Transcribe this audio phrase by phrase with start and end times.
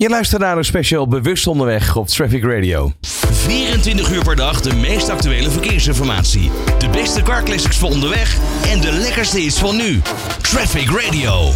[0.00, 2.92] Je luistert naar een special Bewust Onderweg op Traffic Radio.
[3.00, 6.50] 24 uur per dag de meest actuele verkeersinformatie.
[6.78, 10.00] De beste car classics voor onderweg en de lekkerste is van nu.
[10.42, 11.50] Traffic Radio.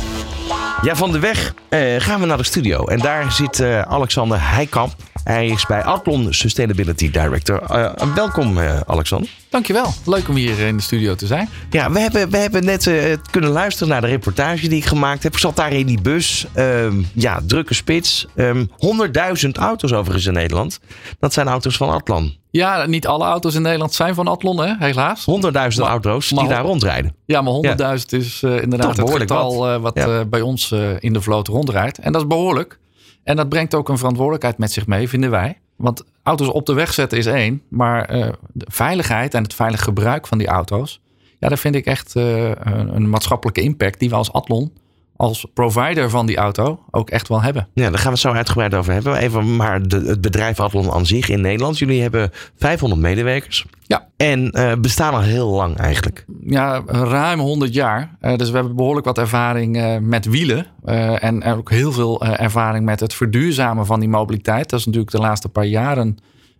[0.82, 2.86] Ja, van de weg eh, gaan we naar de studio.
[2.86, 4.94] En daar zit eh, Alexander Heikamp.
[5.24, 7.62] Hij is bij Adlon Sustainability Director.
[7.62, 9.30] Eh, welkom, eh, Alexander.
[9.50, 9.92] Dankjewel.
[10.06, 11.48] Leuk om hier in de studio te zijn.
[11.70, 15.22] Ja, we hebben, we hebben net eh, kunnen luisteren naar de reportage die ik gemaakt
[15.22, 15.32] heb.
[15.32, 16.46] Ik zat daar in die bus.
[16.54, 18.26] Ehm, ja, drukke spits.
[18.36, 20.80] Ehm 100.000 auto's overigens in Nederland.
[21.18, 22.36] Dat zijn auto's van Adlon.
[22.50, 24.74] Ja, niet alle auto's in Nederland zijn van Adlon, hè?
[24.78, 25.24] helaas.
[25.24, 27.14] 100.000 Maar- auto's die maar- daar rondrijden.
[27.26, 29.80] Ja, maar 100.000 is inderdaad het behoorlijk getal wat.
[29.80, 30.24] wat Ja.
[30.24, 31.98] bij ons in de vloot rondrijdt.
[31.98, 32.78] En dat is behoorlijk.
[33.24, 35.58] En dat brengt ook een verantwoordelijkheid met zich mee, vinden wij.
[35.76, 37.62] Want auto's op de weg zetten is één.
[37.68, 41.00] Maar eh, de veiligheid en het veilig gebruik van die auto's...
[41.38, 43.98] Ja, daar vind ik echt eh, een, maatschappelijke impact...
[43.98, 44.72] die we als Adlon,
[45.22, 46.80] als provider van die auto...
[46.90, 47.68] ook echt wel hebben.
[47.74, 49.16] Ja, daar gaan we het zo uitgebreid over hebben.
[49.16, 51.78] Even maar de, het bedrijf Adlon aan zich in Nederland.
[51.78, 53.66] Jullie hebben 500 medewerkers.
[53.86, 54.08] Ja.
[54.16, 56.24] En eh, bestaan al heel lang eigenlijk.
[56.46, 58.16] ja, ruim 100 jaar.
[58.20, 60.66] Eh, dus we hebben behoorlijk wat ervaring eh, met wielen.
[61.18, 64.70] En ook heel veel ervaring met het verduurzamen van die mobiliteit.
[64.70, 66.18] Dat is natuurlijk de laatste paar jaren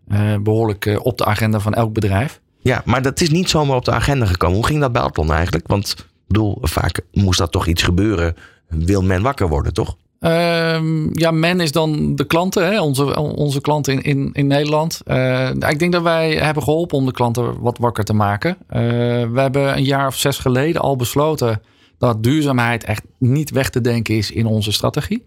[0.08, 2.40] eh, behoorlijk eh, op de agenda van elk bedrijf.
[2.60, 4.56] Ja, maar dat is niet zomaar op de agenda gekomen.
[4.56, 5.66] Hoe ging dat bij Adlon eigenlijk?
[5.66, 8.36] Want bedoel, vaak moest dat toch iets gebeuren.
[8.68, 9.96] Wil men wakker worden, toch?
[10.22, 12.80] Ehm, ja, men is dan de klanten, hè?
[12.80, 15.00] Onze, onze klanten in, in, in Nederland.
[15.04, 18.56] Eh, ik denk dat wij hebben geholpen om de klanten wat wakker te maken.
[18.68, 18.80] Eh,
[19.32, 21.62] we hebben een jaar of zes geleden al besloten
[21.98, 25.24] dat duurzaamheid echt niet weg te denken is in onze strategie.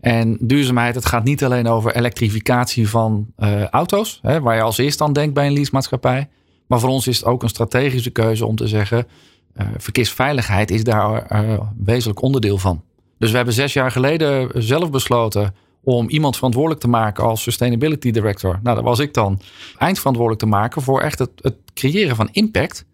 [0.00, 4.78] En duurzaamheid, het gaat niet alleen over elektrificatie van eh, auto's, hè, waar je als
[4.78, 6.28] eerste aan denkt bij een leasemaatschappij.
[6.66, 9.06] Maar voor ons is het ook een strategische keuze om te zeggen,
[9.76, 12.82] verkeersveiligheid is daar eh, wezenlijk onderdeel van.
[13.18, 18.10] Dus we hebben zes jaar geleden zelf besloten om iemand verantwoordelijk te maken als Sustainability
[18.10, 18.60] Director.
[18.62, 19.40] Nou, dat was ik dan.
[19.78, 22.84] Eindverantwoordelijk te maken voor echt het, het creëren van impact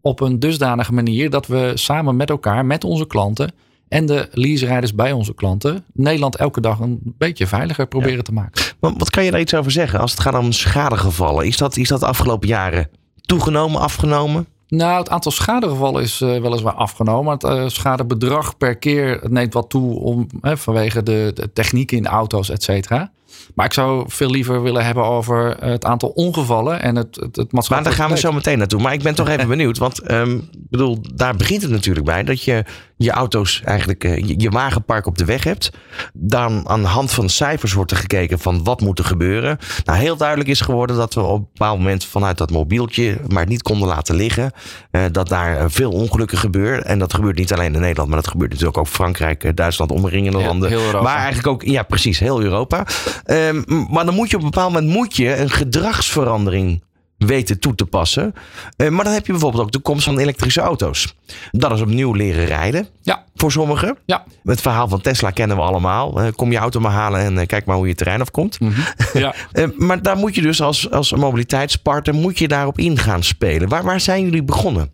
[0.00, 3.52] op een dusdanige manier dat we samen met elkaar, met onze klanten
[3.88, 8.62] en de leaserijders bij onze klanten, Nederland elke dag een beetje veiliger proberen te maken.
[8.80, 11.46] Maar wat kan je daar iets over zeggen als het gaat om schadegevallen?
[11.46, 12.90] Is dat, is dat de afgelopen jaren
[13.20, 14.46] toegenomen, afgenomen?
[14.74, 17.32] Nou, het aantal schadegevallen is eh, weliswaar afgenomen.
[17.32, 22.06] Het eh, schadebedrag per keer neemt wat toe om, hè, vanwege de, de techniek in
[22.06, 23.12] auto's, et cetera.
[23.54, 27.52] Maar ik zou veel liever willen hebben over het aantal ongevallen en het, het, het
[27.52, 28.80] Maar daar gaan we zo meteen naartoe.
[28.80, 29.78] Maar ik ben toch even benieuwd.
[29.78, 32.22] Want ehm, bedoel, daar begint het natuurlijk bij.
[32.22, 32.64] Dat je
[32.96, 35.70] je auto's eigenlijk, eh, je, je wagenpark op de weg hebt.
[36.12, 39.58] Dan aan de hand van cijfers wordt er gekeken van wat moet er gebeuren.
[39.84, 43.46] Nou, heel duidelijk is geworden dat we op een bepaald moment vanuit dat mobieltje maar
[43.46, 44.52] niet konden laten liggen.
[44.90, 46.84] Eh, dat daar eh, veel ongelukken gebeuren.
[46.84, 49.90] En dat gebeurt niet alleen in Nederland, maar dat gebeurt natuurlijk ook Frankrijk, eh, Duitsland,
[49.90, 51.02] omringende landen.
[51.02, 52.86] Maar eigenlijk ook, ja precies, heel Europa.
[53.24, 56.82] Ehm, maar dan moet je op een bepaald moment moet je een gedragsverandering
[57.18, 58.34] weten toe te passen.
[58.76, 61.14] Eh, maar dan heb je bijvoorbeeld ook de komst van elektrische auto's.
[61.50, 63.96] Dat is opnieuw leren rijden Ja, voor sommigen.
[64.04, 64.24] ja.
[64.44, 66.20] Het verhaal van Tesla kennen we allemaal.
[66.20, 68.58] Eh, kom je auto maar halen en eh, kijk maar hoe je terrein afkomt.
[69.12, 69.34] ja.
[69.52, 73.68] Eh, maar daar moet je dus als, als mobiliteitspartner moet je daarop in gaan spelen.
[73.68, 74.90] Waar, waar zijn jullie begonnen?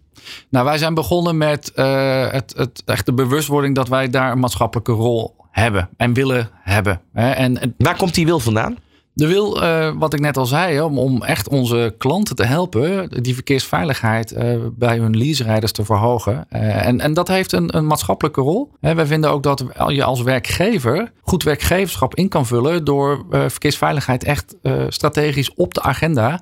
[0.50, 4.38] Nou, wij zijn begonnen met eh, het, het, echt de bewustwording dat wij daar een
[4.38, 7.00] maatschappelijke rol hebben en willen hebben.
[7.12, 8.76] En Waar komt die wil vandaan?
[9.18, 13.22] De wil, eh, wat ik net al zei, om, om echt onze klanten te helpen,
[13.22, 16.46] die verkeersveiligheid eh, bij hun leaserijders te verhogen.
[16.48, 18.70] Eh, en, en dat heeft een, een maatschappelijke rol.
[18.80, 24.24] Hè, wij vinden ook dat je als werkgever goed werkgeverschap in kan vullen door verkeersveiligheid
[24.24, 24.56] echt
[24.88, 26.40] strategisch op de agenda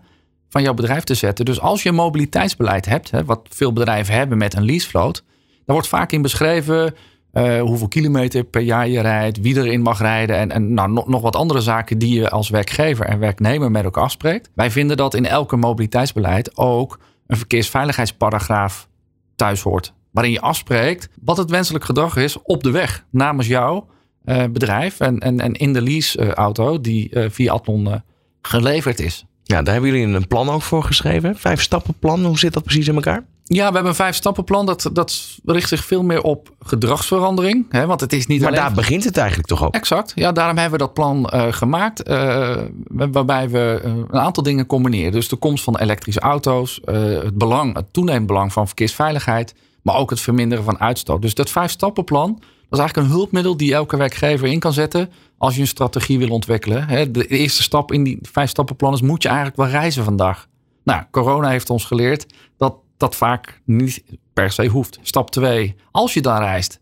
[0.48, 1.44] van jouw bedrijf te zetten.
[1.44, 5.76] Dus als je een mobiliteitsbeleid hebt, hè, wat veel bedrijven hebben met een leasevloot, daar
[5.76, 6.94] wordt vaak in beschreven
[7.36, 11.08] eh, hoeveel kilometer per jaar je rijdt, wie erin mag rijden en, en nou, nog,
[11.08, 14.50] nog wat andere zaken die je als werkgever en werknemer met elkaar afspreekt.
[14.54, 18.88] Wij vinden dat in elke mobiliteitsbeleid ook een verkeersveiligheidsparagraaf
[19.34, 19.92] thuis hoort.
[20.10, 23.86] Waarin je afspreekt wat het wenselijk gedrag is op de weg namens jouw
[24.24, 28.02] eh, bedrijf en, en, en in de leaseauto die eh, via Atlon
[28.42, 29.24] geleverd is.
[29.42, 31.36] Ja, daar hebben jullie een plan ook voor geschreven.
[31.36, 32.24] Vijf stappen plan.
[32.24, 33.24] Hoe zit dat precies in elkaar?
[33.48, 34.66] Ja, we hebben een vijf stappenplan.
[34.66, 37.66] Dat, dat richt zich veel meer op gedragsverandering.
[37.68, 38.60] Hè, want het is niet Maar alleen...
[38.60, 39.74] daar begint het eigenlijk toch ook.
[39.74, 40.12] Exact.
[40.14, 42.02] Ja, daarom hebben we dat plan eh, gemaakt.
[42.02, 42.56] eh,
[42.88, 45.12] waarbij we eh, een aantal dingen combineren.
[45.12, 46.80] Dus de komst van elektrische auto's.
[46.84, 49.54] het, belang, het toenemend belang van verkeersveiligheid.
[49.82, 51.22] Maar ook het verminderen van uitstoot.
[51.22, 52.32] Dus dat vijf stappenplan.
[52.32, 55.10] Dat is eigenlijk een hulpmiddel die elke werkgever in kan zetten.
[55.38, 56.88] Als je een strategie wil ontwikkelen.
[56.88, 59.00] Hè, de eerste stap in die vijf stappenplan is.
[59.00, 60.46] Moet je eigenlijk wel reizen vandaag?
[60.84, 62.26] Nou, corona heeft ons geleerd
[62.56, 64.98] dat dat vaak niet per se hoeft.
[65.02, 65.74] Stap 2.
[65.90, 66.80] Als je dan reist,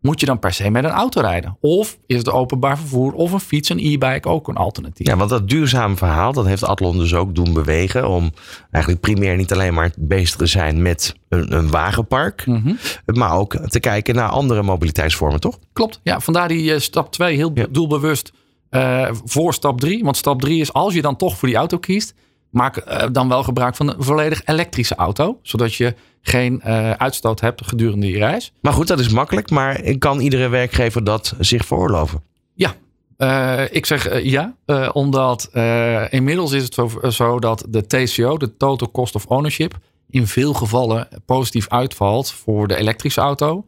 [0.00, 1.56] moet je dan per se met een auto rijden?
[1.60, 5.06] Of is het openbaar vervoer of een fiets, een e-bike ook een alternatief?
[5.06, 8.08] Ja, want dat duurzaam verhaal, dat heeft Atlon dus ook doen bewegen.
[8.08, 8.32] Om
[8.70, 12.46] eigenlijk primair niet alleen maar bezig te zijn met een, een wagenpark.
[12.46, 12.74] Mhm.
[13.04, 15.58] Maar ook te kijken naar andere mobiliteitsvormen, toch?
[15.72, 18.32] Klopt, ja, vandaar die eh, stap 2 heel doelbewust
[18.70, 20.04] eh, voor stap 3.
[20.04, 22.14] Want stap 3 is als je dan toch voor die auto kiest,
[22.50, 25.38] maak eh, dan wel gebruik van een volledig elektrische auto.
[25.42, 28.52] Zodat je geen eh, uitstoot hebt gedurende je reis.
[28.60, 29.50] Maar goed, dat is makkelijk.
[29.50, 32.22] Maar kan iedere werkgever dat zich veroorloven?
[32.54, 32.74] Ja,
[33.16, 34.54] eh, ik zeg ja,
[34.92, 35.50] omdat
[36.10, 39.78] inmiddels is het zo, zo dat de TCO, de Total Cost of Ownership,
[40.10, 43.64] in veel gevallen positief uitvalt voor de elektrische auto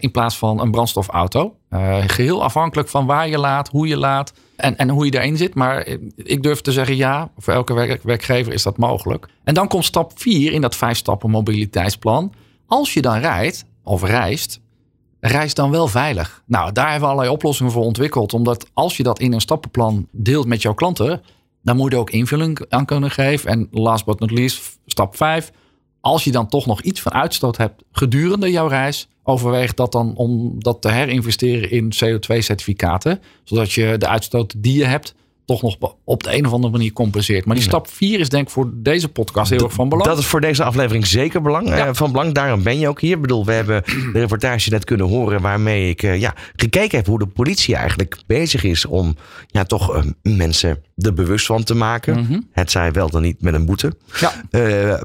[0.00, 1.56] in plaats van een brandstofauto.
[1.72, 5.36] Eh, geheel afhankelijk van waar je laat, hoe je laat en, en hoe je daarin
[5.36, 5.54] zit.
[5.54, 5.86] Maar
[6.16, 9.28] ik durf te zeggen ja, voor elke werk- werkgever is dat mogelijk.
[9.44, 12.32] En dan komt stap 4 in dat vijf stappen mobiliteitsplan.
[12.66, 14.60] Als je dan rijdt of reist,
[15.20, 16.42] reis dan wel veilig.
[16.46, 18.34] Nou, daar hebben we allerlei oplossingen voor ontwikkeld.
[18.34, 21.22] Omdat als je dat in een stappenplan deelt met jouw klanten,
[21.62, 23.50] dan moet je ook invulling aan kunnen geven.
[23.50, 25.52] En last but not least, stap 5.
[26.00, 30.16] Als je dan toch nog iets van uitstoot hebt gedurende jouw reis, overweeg dat dan
[30.16, 33.20] om dat te herinvesteren in CO2-certificaten.
[33.44, 36.92] Zodat je de uitstoot die je hebt toch nog op de een of andere manier
[36.92, 37.44] compenseert.
[37.44, 40.08] Maar die stap 4 is denk ik voor deze podcast heel erg van belang.
[40.08, 41.86] Dat is voor deze aflevering zeker belang, Ja.
[41.86, 42.32] eh, van belang.
[42.32, 43.14] Daarom ben je ook hier.
[43.14, 47.06] Ik bedoel, we hebben de reportage net kunnen horen waarmee ik eh, ja, gekeken heb
[47.06, 49.16] hoe de politie eigenlijk bezig is om
[49.46, 52.20] ja, toch eh, mensen er bewust van te maken.
[52.20, 52.40] Mhm.
[52.52, 53.92] Het zij wel dan niet met een boete.
[54.20, 54.32] Ja.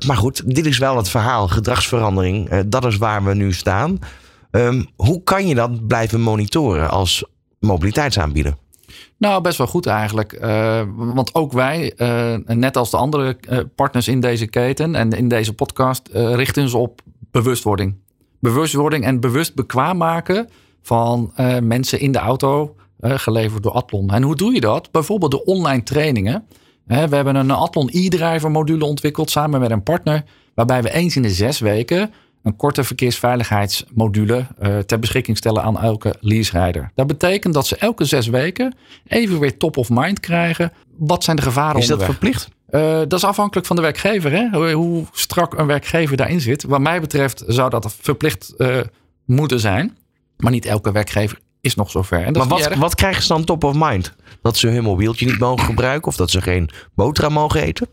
[0.08, 2.62] Maar goed, dit is wel het verhaal, gedragsverandering.
[2.66, 4.00] Dat is waar we nu staan.
[4.52, 7.24] Ehm, hoe kan je dat blijven monitoren als
[7.60, 8.54] mobiliteitsaanbieder?
[9.18, 10.34] Nou, best wel goed eigenlijk.
[10.34, 15.12] Eh, want ook wij, eh, net als de andere eh, partners in deze keten en
[15.12, 17.02] in deze podcast, richten ons op
[17.32, 17.96] bewustwording.
[18.40, 20.50] Bewustwording en bewust bekwaam maken
[20.82, 21.32] van
[21.62, 24.10] mensen in de auto, geleverd door Atlon.
[24.10, 24.92] En hoe doe je dat?
[24.92, 26.46] Bijvoorbeeld de online trainingen.
[26.86, 30.24] We hebben een Atlon e-driver module ontwikkeld samen met een partner,
[30.54, 32.14] waarbij we eens in de zes weken
[32.44, 36.92] een korte verkeersveiligheidsmodule eh, ter beschikking stellen aan elke leaserijder.
[36.96, 38.76] Dat betekent dat ze elke zes weken
[39.08, 40.74] even weer top of mind krijgen.
[40.98, 42.50] Wat zijn de gevaren Is dat verplicht?
[42.68, 44.32] Eh, dat is afhankelijk van de werkgever.
[44.32, 44.50] Hè?
[44.52, 46.64] Hoe, hoe strak een werkgever daarin zit.
[46.64, 48.80] Wat mij betreft zou dat verplicht eh,
[49.26, 49.98] moeten zijn.
[50.38, 52.24] Maar niet elke werkgever is nog zover.
[52.24, 54.14] En dat Maar wat, wat krijgen ze dan top of mind?
[54.42, 57.88] Dat ze hun mobieltje niet mogen gebruiken of dat ze geen boterham mogen eten?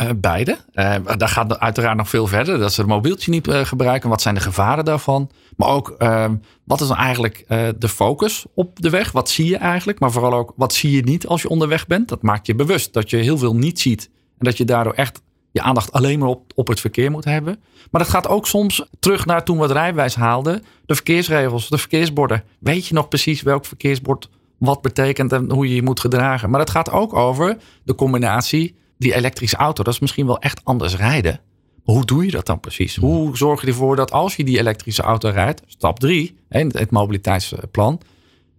[0.00, 0.58] Eh, beide.
[0.72, 2.58] Eh, daar gaat uiteraard nog veel verder.
[2.58, 4.08] Dat ze het mobieltje niet eh, gebruiken.
[4.08, 5.30] Wat zijn de gevaren daarvan?
[5.56, 9.12] Maar ook, ehm, wat is dan eigenlijk eh, de focus op de weg?
[9.12, 9.98] Wat zie je eigenlijk?
[9.98, 12.08] Maar vooral ook, wat zie je niet als je onderweg bent?
[12.08, 14.10] Dat maakt je bewust dat je heel veel niet ziet.
[14.38, 17.60] En dat je daardoor echt je aandacht alleen maar op, op het verkeer moet hebben.
[17.90, 20.62] Maar dat gaat ook soms terug naar toen we het rijbewijs haalden.
[20.86, 22.44] De verkeersregels, de verkeersborden.
[22.58, 26.50] Weet je nog precies welk verkeersbord wat betekent en hoe je je moet gedragen?
[26.50, 29.82] Maar het gaat ook over de combinatie die elektrische auto.
[29.82, 31.40] Dat is misschien wel echt anders rijden.
[31.84, 32.96] Maar hoe doe je dat dan precies?
[32.96, 38.00] Hoe zorg je ervoor dat als je die elektrische auto rijdt, stap 3, het mobiliteitsplan,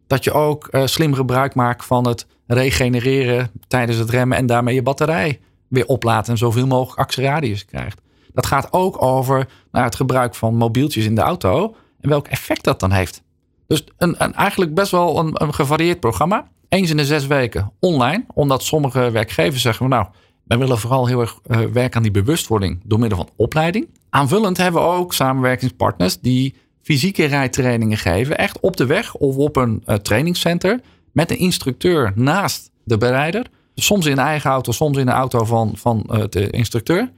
[0.07, 4.75] dat je ook eh, slim gebruik maakt van het regenereren tijdens het remmen en daarmee
[4.75, 8.01] je batterij weer oplaat en zoveel mogelijk actieradius krijgt.
[8.33, 12.63] Dat gaat ook over nou, het gebruik van mobieltjes in de auto en welk effect
[12.63, 13.23] dat dan heeft.
[13.67, 16.47] Dus een, een, eigenlijk best wel een, een gevarieerd programma.
[16.69, 20.05] Eens in de zes weken online, omdat sommige werkgevers zeggen: Nou,
[20.51, 23.87] wij willen vooral heel erg eh, werken aan die bewustwording door middel van opleiding.
[24.09, 29.55] Aanvullend hebben we ook samenwerkingspartners die fysieke rijtrainingen geven, echt op de weg of op
[29.55, 30.79] een eh, trainingscenter
[31.11, 33.45] met een instructeur naast de berijder.
[33.75, 37.11] Soms in eigen auto, soms in de auto van, van eh, de instructeur.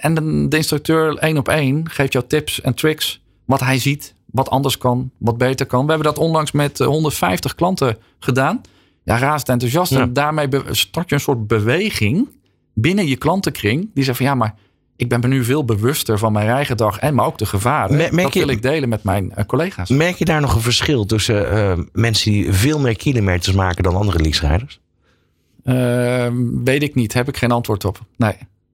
[0.00, 4.14] En de, de instructeur één op één geeft jou tips en tricks wat hij ziet,
[4.26, 5.84] wat anders kan, wat beter kan.
[5.84, 8.60] We hebben dat onlangs met eh, 150 klanten gedaan.
[9.06, 9.92] Ja, razend enthousiast.
[9.92, 10.00] Ja.
[10.00, 12.28] En daarmee start je een soort beweging
[12.74, 13.90] binnen je klantenkring.
[13.94, 14.54] Die zegt van ja, maar
[14.96, 17.96] ik ben me nu veel bewuster van mijn rijgedrag en maar ook de gevaren.
[17.96, 19.88] Merk dat je- wil ik delen met mijn eh, collega's.
[19.88, 23.96] Merk je daar nog een verschil tussen eh, mensen die veel meer kilometers maken dan
[23.96, 24.80] andere leaserijders?
[25.64, 26.26] Eh,
[26.64, 28.00] weet ik niet, heb ik geen antwoord op.
[28.16, 28.32] Nee.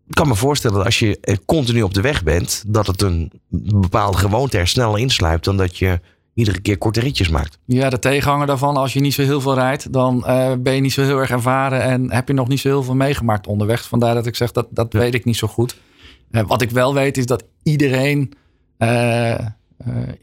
[0.08, 3.02] Ik kan me voorstellen dat als je eh, continu op de weg bent, dat het
[3.02, 3.32] een
[3.80, 6.00] bepaalde gewoonte er sneller insluipt dan dat je
[6.34, 7.58] iedere keer korte ritjes maakt.
[7.64, 10.80] Ja, de tegenhanger daarvan, als je niet zo heel veel rijdt, dan eh, ben je
[10.80, 13.88] niet zo heel erg ervaren en heb je nog niet zo heel veel meegemaakt onderweg.
[13.88, 15.76] Vandaar dat ik zeg dat dat weet ik niet zo goed.
[16.30, 18.32] Eh, wat ik wel weet is dat iedereen
[18.76, 19.46] eh,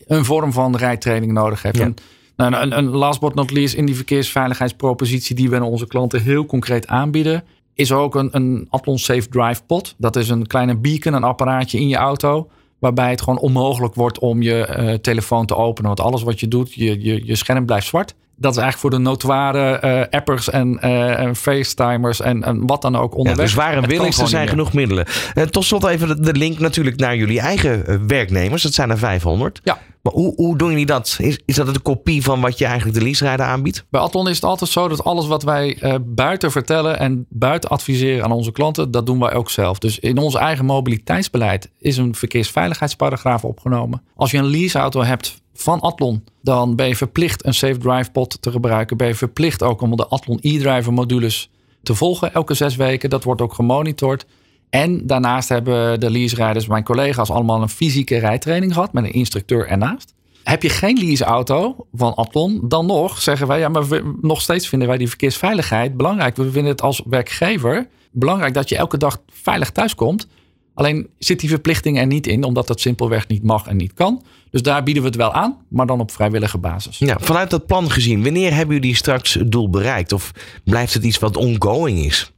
[0.07, 1.77] een vorm van rijtraining nodig heeft.
[1.77, 1.83] Ja.
[1.83, 1.95] En,
[2.35, 6.21] nou, een, een last but not least in die verkeersveiligheidspropositie die we aan onze klanten
[6.21, 9.95] heel concreet aanbieden, is ook een, een Safe Drive Pod.
[9.97, 12.49] Dat is een kleine beacon, een apparaatje in je auto.
[12.79, 15.87] Waarbij het gewoon onmogelijk wordt om je uh, telefoon te openen.
[15.87, 19.03] Want alles wat je doet, je, je, je scherm blijft zwart dat is eigenlijk voor
[19.03, 23.37] de notoire uh, appers en, uh, en facetimers en, en, wat dan ook onderweg.
[23.37, 25.05] Ja, dus waar een wil is, er zijn genoeg middelen.
[25.49, 28.63] Tot slot even de, link natuurlijk naar jullie eigen werknemers.
[28.63, 29.61] Dat zijn er 500.
[29.63, 29.77] Ja.
[30.01, 31.17] Maar hoe, hoe doen jullie dat?
[31.21, 33.85] Is, is dat een kopie van wat je eigenlijk de leaserijder aanbiedt?
[33.89, 38.23] Bij Atlon is het altijd zo dat alles wat wij buiten vertellen en buiten adviseren
[38.23, 39.79] aan onze klanten, dat doen wij ook zelf.
[39.79, 44.01] Dus in ons eigen mobiliteitsbeleid is een verkeersveiligheidsparagraaf opgenomen.
[44.15, 48.37] Als je een leaseauto hebt van Atlon, dan ben je verplicht een Safe Drive pod
[48.41, 48.97] te gebruiken.
[48.97, 51.49] Ben je verplicht ook om de Atlon e-driver modules
[51.83, 53.09] te volgen elke zes weken.
[53.09, 54.25] Dat wordt ook gemonitord.
[54.69, 59.67] En daarnaast hebben de lease-rijders, mijn collega's, allemaal een fysieke rijtraining gehad met een instructeur
[59.67, 60.13] ernaast.
[60.43, 63.83] Heb je geen leaseauto van Atlon, dan nog zeggen wij, ja, maar
[64.21, 66.35] nog steeds vinden wij die verkeersveiligheid belangrijk.
[66.35, 70.27] We vinden het als werkgever belangrijk dat je elke dag veilig thuiskomt.
[70.73, 74.23] Alleen zit die verplichting er niet in, omdat dat simpelweg niet mag en niet kan.
[74.51, 76.97] Dus daar bieden we het wel aan, maar dan op vrijwillige basis.
[76.97, 80.11] Ja, vanuit dat plan gezien, wanneer hebben jullie straks het doel bereikt?
[80.11, 80.31] Of
[80.63, 82.31] blijft het iets wat ongoing is?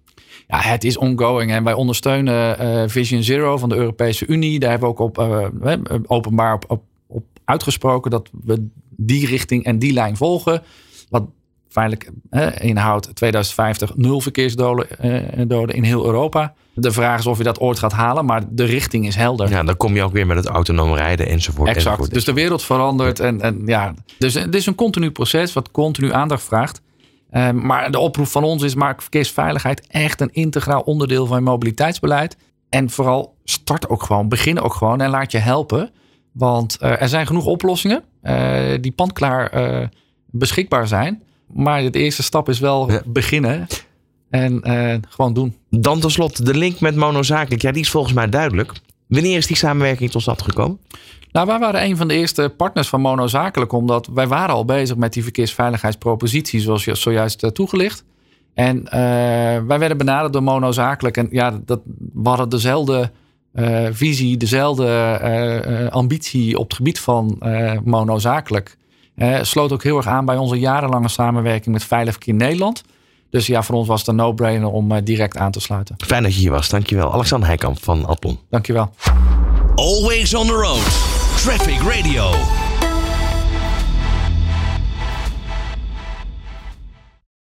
[0.52, 4.60] Ja, het is ongoing en wij ondersteunen uh, Vision Zero van de Europese Unie.
[4.60, 5.48] Daar hebben we ook op, uh,
[6.06, 10.62] openbaar op, op, op, uitgesproken dat we die richting en die lijn volgen.
[11.10, 11.24] Wat
[11.70, 12.12] feitelijk
[12.62, 14.88] inhoudt 2050 nul verkeersdoden
[15.50, 16.54] uh, in heel Europa.
[16.74, 19.50] De vraag is of je dat ooit gaat halen, maar de richting is helder.
[19.50, 21.68] Ja, dan kom je ook weer met het autonoom rijden enzovoort.
[21.68, 21.86] Exact.
[21.86, 22.14] Enzovoort.
[22.14, 23.20] Dus de wereld verandert.
[23.20, 26.82] En, en ja, dus het is een continu proces wat continu aandacht vraagt.
[27.32, 31.44] Um, maar de oproep van ons is: maak verkeersveiligheid echt een integraal onderdeel van je
[31.44, 32.38] mobiliteitsbeleid.
[32.70, 35.90] En vooral start ook gewoon, begin ook gewoon en laat je helpen.
[36.32, 39.88] Want uh, er zijn genoeg oplossingen uh, die pandklaar uh,
[40.26, 41.24] beschikbaar zijn.
[41.54, 43.02] Maar de eerste stap is wel ja.
[43.06, 43.68] beginnen.
[44.30, 44.62] En
[45.10, 45.56] gewoon doen.
[45.70, 47.62] Dan tenslotte de link met monozakelijk.
[47.62, 48.72] Ja, die is volgens mij duidelijk.
[49.12, 50.80] Wanneer is die samenwerking tot stand gekomen?
[51.32, 53.72] Nou, wij waren een van de eerste partners van monozakelijk.
[53.72, 56.60] Omdat wij waren al bezig met die verkeersveiligheidspropositie.
[56.60, 58.04] Zoals je zojuist uh, toegelicht.
[58.54, 58.92] En uh,
[59.68, 61.18] wij werden benaderd door monozakelijk.
[61.18, 61.82] En ja, dat,
[62.14, 63.12] we hadden dezelfde
[63.92, 67.38] visie, dezelfde ambitie op het gebied van
[67.84, 68.78] monozakelijk.
[69.42, 72.84] sloot ook heel erg aan bij onze jarenlange samenwerking met Veilig Verkeer Nederland.
[73.32, 75.96] Dus ja, voor ons was het een no-brainer om uh, direct aan te sluiten.
[75.98, 76.70] Fijn dat je hier was.
[76.70, 77.14] Dankjewel.
[77.14, 78.40] Alexander Heikamp van Atlon.
[78.50, 78.90] Dankjewel.
[79.76, 80.84] Always on the road.
[81.36, 82.32] Traffic Radio.